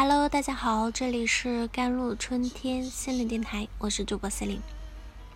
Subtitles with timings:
[0.00, 4.64] Hello，大家好，这里是甘露春天心灵电台，我是主播 c e l i n e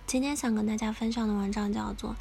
[0.07, 2.11] 今天想跟大家分享的文章叫做《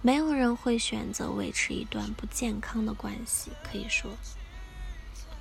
[0.00, 3.50] 没有人会选择维持一段不健康的关系》。
[3.68, 4.12] 可以说，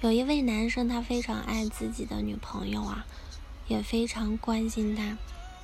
[0.01, 3.05] 有一位男生，他非常爱自己的女朋友啊，
[3.68, 5.15] 也非常关心她，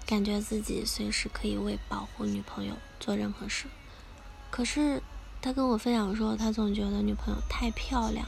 [0.06, 3.66] 感觉自己随时可以为保护女朋友做任何事。
[4.52, 5.02] 可是
[5.42, 8.28] 他跟我分享说，他总觉得女朋友太漂亮。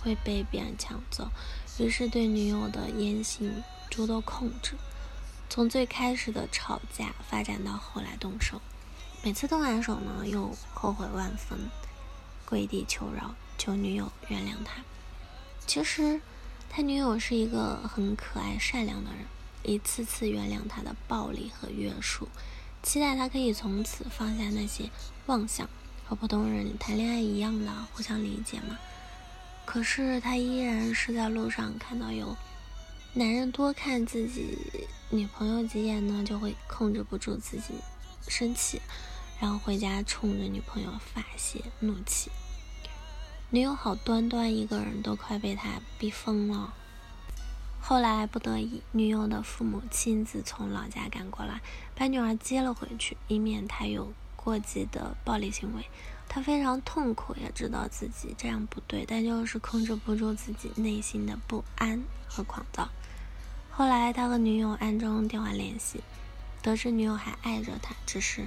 [0.00, 1.28] 会被别人抢走，
[1.78, 4.74] 于是对女友的言行诸多控制。
[5.50, 8.60] 从最开始的吵架发展到后来动手，
[9.22, 11.58] 每次动完手呢，又后悔万分，
[12.44, 14.82] 跪地求饶，求女友原谅他。
[15.66, 16.20] 其实
[16.68, 19.24] 他女友是一个很可爱善良的人，
[19.62, 22.28] 一次次原谅他的暴力和约束，
[22.82, 24.90] 期待他可以从此放下那些
[25.26, 25.66] 妄想，
[26.06, 28.78] 和普通人谈恋爱一样的互相理解嘛。
[29.70, 32.34] 可是他依然是在路上看到有
[33.12, 34.56] 男人多看自己
[35.10, 37.74] 女朋友几眼呢，就会控制不住自己
[38.26, 38.80] 生气，
[39.38, 42.30] 然后回家冲着女朋友发泄怒气。
[43.50, 46.72] 女友好端端一个人都快被他逼疯了。
[47.78, 51.60] 后来不得已，女友的父母亲自从老家赶过来，
[51.94, 55.84] 把女儿接了回去，以免他有过激的暴力行为。
[56.28, 62.90] 他非常痛苦，也知道自己这样不对，但就是控制不住自己内心的不安和狂躁。
[63.70, 66.02] 后来，他和女友暗中电话联系，
[66.60, 68.46] 得知女友还爱着他，只是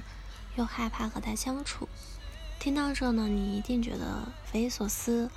[0.56, 1.88] 又害怕和他相处。
[2.60, 5.28] 听到这呢，你一定觉得匪夷所思，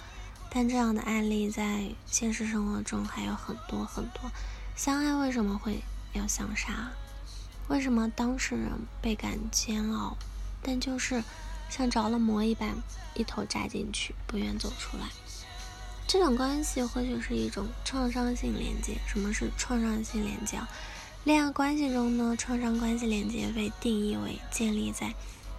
[0.51, 4.31] 但这样的案例在现实生活中还有很多很多。
[4.75, 5.81] 相爱为什么会
[6.13, 6.91] 要相杀？
[7.67, 8.71] 为什么当事人
[9.01, 10.15] 倍感煎熬？
[10.61, 11.23] 但就是。
[11.69, 12.75] 像着了魔一般，
[13.13, 15.07] 一头扎进去，不愿走出来。
[16.07, 18.97] 这种关系或许是一种创伤性连接。
[19.07, 20.59] 什么是创伤性连接？
[21.23, 25.13] 恋爱关系中呢，创伤关系连接被定义为建立在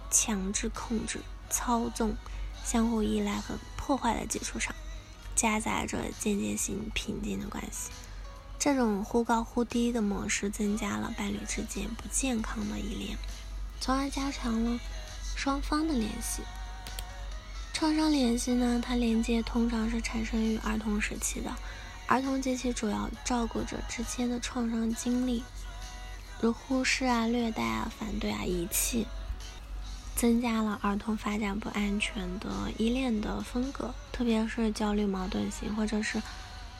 [0.09, 1.19] 强制控制、
[1.49, 2.15] 操纵、
[2.63, 4.73] 相互依赖和破坏的基础上，
[5.35, 7.91] 夹杂着间接性平静的关系。
[8.57, 13.17] 这种忽高忽低的模式增加了伴侣之间不健康的依恋，
[13.81, 14.79] 从而加强了。
[15.37, 16.41] 双方的联系，
[17.71, 18.81] 创伤联系呢？
[18.83, 21.55] 它连接通常是产生于儿童时期的，
[22.07, 25.43] 儿童及其主要照顾者之间的创伤经历，
[26.41, 29.05] 如忽视啊、虐待啊、反对啊、遗弃，
[30.15, 32.49] 增加了儿童发展不安全的
[32.79, 36.19] 依恋的风格，特别是焦虑矛盾型，或者是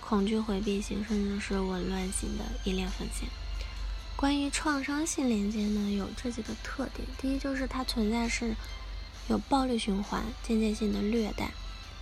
[0.02, 3.30] 恐惧回避型，甚至是紊乱型的依恋风险。
[4.18, 8.56] 关于创伤性连接呢，有这几个特点：第一，就是它存在是
[9.28, 11.50] 有暴力循环、间接性的虐待；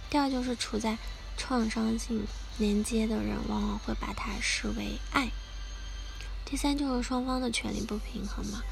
[0.09, 0.97] 第二，就是处在
[1.35, 2.25] 创伤性
[2.57, 5.27] 连接的人往往会把它视为爱；
[6.45, 8.63] 第三，就是双方的权利不平衡嘛。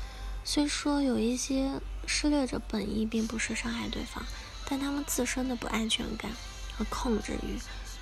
[0.45, 4.23] 虽说有一些施虐者本意并不是伤害对方，
[4.69, 6.31] 但他们自身的不安全感
[6.77, 7.59] 和控制欲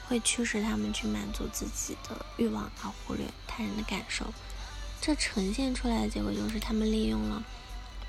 [0.08, 4.31] 会驱使他们去满足自己的欲望，而忽略他人的感受。
[5.01, 7.44] 这呈现出来的结果就是，他们利用了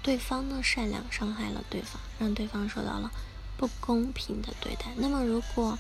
[0.03, 3.11] 对方的善良，伤害了对方，让对方受到了
[3.57, 4.93] 不公平的对待。
[4.97, 5.79] 那么，如果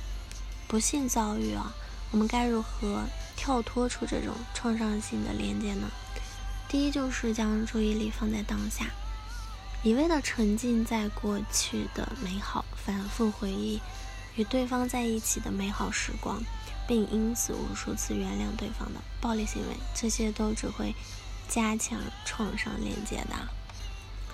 [0.67, 1.75] 不幸遭遇啊，
[2.11, 3.05] 我们该如何
[3.37, 5.87] 跳脱出这种创伤性的连接呢？
[6.67, 8.87] 第一，就是将注意力放在当下，
[9.83, 13.79] 一味的沉浸在过去的美好，反复回忆
[14.37, 16.43] 与对方在一起的美好时光。
[16.89, 20.95] 并因此无数次原谅对方的暴力行为，这些都只会
[21.49, 23.49] 加强创伤连接的。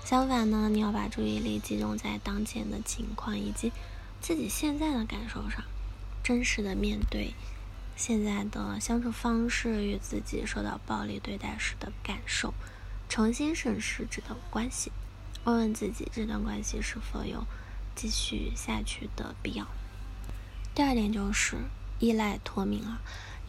[0.04, 3.72] 相反呢，你要把注意力集中在当前的情况以及
[4.20, 5.62] 自己现在的感受上，
[6.22, 7.34] 真实的面对
[7.96, 12.54] 现在的相处方式与自己受到暴力对待时的感受，
[13.08, 14.90] 重新审视这段关系，
[15.44, 17.46] 问问自己这段关系是否有
[17.94, 19.66] 继续下去的必要。
[20.74, 21.56] 第二点就是。
[21.98, 23.00] 依赖脱敏了。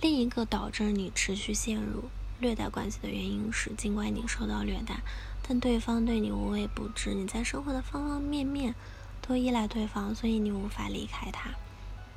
[0.01, 2.06] 另一个导致你持续陷入
[2.40, 5.01] 虐待关系的原因是，尽管你受到虐待，
[5.48, 7.13] 但对方对你无微不至。
[7.13, 8.74] 你在生活的方方面面
[9.22, 11.51] 都依赖对方，所以你无法离开他。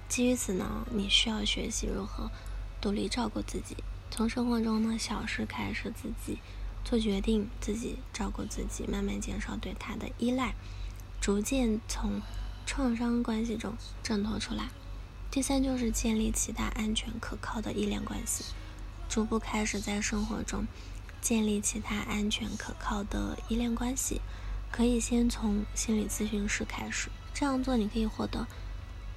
[0.09, 2.31] 基于此呢，你需要学习如何
[2.81, 3.77] 独立照顾自己，
[4.11, 6.39] 从生活中的小事开始，自己
[6.85, 10.55] 做决定，自己照顾自己，慢慢减少对他的依赖，
[11.21, 12.21] 逐渐从
[12.65, 14.69] 创伤关系中挣脱出来。
[15.33, 18.45] 第三就是建立其他安全可靠的依恋关系，
[19.09, 20.67] 逐步开始在生活中
[21.23, 24.21] 建立其他安全可靠的依恋关系。
[24.71, 28.47] 可以先从心理咨询师开始，这样做你可以获得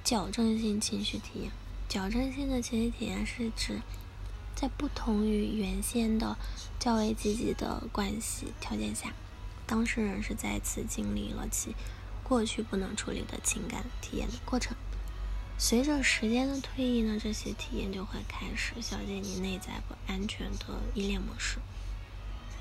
[0.02, 1.52] 矫正性情绪体验，
[1.86, 3.82] 矫正性的情绪体验是指
[4.54, 6.38] 在不同于原先的
[6.78, 9.12] 较为积极的关系条件下，
[9.66, 11.76] 当事人是再次经历了其
[12.22, 14.74] 过去不能处理的情感体验的过程。
[15.58, 21.58] 随着时间的推移呢，这些体验就会开始消解你内在不安全的依恋模式。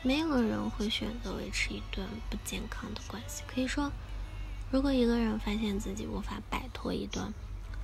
[0.02, 3.44] 没有人会选择维持一段不健康的关系。
[3.48, 3.92] 可以说，
[4.72, 7.34] 如果一个人发现自己无法摆脱一段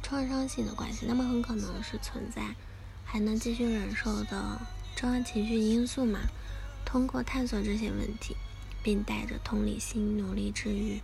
[0.02, 2.56] 创伤性的关系，那么很可能是存在
[3.04, 4.62] 还能继续忍受的
[4.96, 6.22] 重要情绪因素嘛。
[6.86, 8.38] 通过探索这些问题，
[8.81, 11.02] 并带着同理心努力治愈。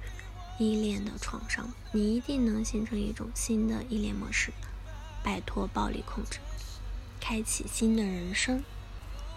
[0.57, 4.51] 依恋的创伤，你一定能形成一种新的依恋模式，
[5.23, 6.39] 摆脱暴力控制，
[7.19, 8.63] 开启新的人生。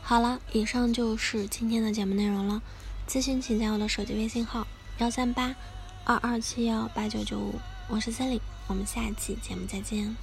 [0.03, 2.63] 好了，以上就是今天的节目内容了。
[3.07, 4.67] 咨询请加我的手机微信号：
[4.99, 5.55] 幺三八
[6.05, 7.55] 二二七幺八九九五，
[7.89, 10.17] 我是森林，我们下期节目再见。